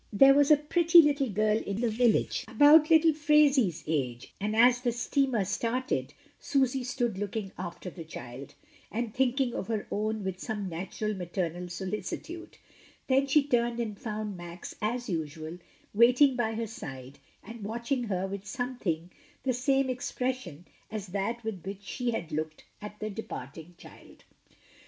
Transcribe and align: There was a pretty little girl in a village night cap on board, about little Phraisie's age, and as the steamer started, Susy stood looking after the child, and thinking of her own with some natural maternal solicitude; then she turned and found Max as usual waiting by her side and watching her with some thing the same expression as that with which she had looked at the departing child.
There 0.11 0.33
was 0.33 0.49
a 0.49 0.57
pretty 0.57 0.99
little 0.99 1.29
girl 1.29 1.59
in 1.59 1.83
a 1.83 1.87
village 1.87 2.43
night 2.47 2.47
cap 2.47 2.53
on 2.53 2.57
board, 2.57 2.75
about 2.79 2.89
little 2.89 3.13
Phraisie's 3.13 3.83
age, 3.85 4.33
and 4.41 4.55
as 4.55 4.81
the 4.81 4.91
steamer 4.91 5.45
started, 5.45 6.15
Susy 6.39 6.83
stood 6.83 7.19
looking 7.19 7.51
after 7.55 7.91
the 7.91 8.03
child, 8.03 8.55
and 8.91 9.13
thinking 9.13 9.53
of 9.53 9.67
her 9.67 9.85
own 9.91 10.23
with 10.23 10.39
some 10.39 10.67
natural 10.67 11.13
maternal 11.13 11.69
solicitude; 11.69 12.57
then 13.09 13.27
she 13.27 13.43
turned 13.43 13.79
and 13.79 13.99
found 14.01 14.35
Max 14.35 14.73
as 14.81 15.07
usual 15.07 15.59
waiting 15.93 16.35
by 16.35 16.53
her 16.55 16.65
side 16.65 17.19
and 17.43 17.63
watching 17.63 18.05
her 18.05 18.25
with 18.25 18.47
some 18.47 18.77
thing 18.77 19.11
the 19.43 19.53
same 19.53 19.87
expression 19.87 20.65
as 20.89 21.09
that 21.09 21.43
with 21.43 21.63
which 21.63 21.83
she 21.83 22.09
had 22.09 22.31
looked 22.31 22.63
at 22.81 22.97
the 22.99 23.11
departing 23.11 23.75
child. 23.77 24.23